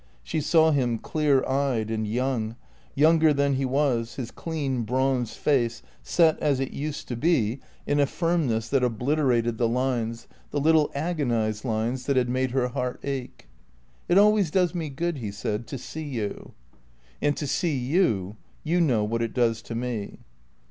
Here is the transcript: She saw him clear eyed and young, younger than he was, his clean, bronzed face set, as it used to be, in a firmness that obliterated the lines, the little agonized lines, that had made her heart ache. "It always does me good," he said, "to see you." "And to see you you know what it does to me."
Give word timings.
She 0.23 0.41
saw 0.41 0.71
him 0.71 0.97
clear 0.97 1.47
eyed 1.47 1.91
and 1.91 2.07
young, 2.07 2.55
younger 2.95 3.35
than 3.35 3.53
he 3.53 3.65
was, 3.65 4.15
his 4.15 4.31
clean, 4.31 4.81
bronzed 4.81 5.37
face 5.37 5.83
set, 6.01 6.39
as 6.39 6.59
it 6.59 6.71
used 6.73 7.07
to 7.09 7.15
be, 7.15 7.59
in 7.85 7.99
a 7.99 8.07
firmness 8.07 8.67
that 8.69 8.83
obliterated 8.83 9.59
the 9.59 9.67
lines, 9.67 10.27
the 10.49 10.59
little 10.59 10.89
agonized 10.95 11.65
lines, 11.65 12.07
that 12.07 12.17
had 12.17 12.29
made 12.29 12.49
her 12.49 12.69
heart 12.69 12.99
ache. 13.03 13.47
"It 14.09 14.17
always 14.17 14.49
does 14.49 14.73
me 14.73 14.89
good," 14.89 15.19
he 15.19 15.29
said, 15.31 15.67
"to 15.67 15.77
see 15.77 16.01
you." 16.05 16.53
"And 17.21 17.37
to 17.37 17.45
see 17.45 17.77
you 17.77 18.37
you 18.63 18.81
know 18.81 19.03
what 19.03 19.21
it 19.21 19.35
does 19.35 19.61
to 19.61 19.75
me." 19.75 20.17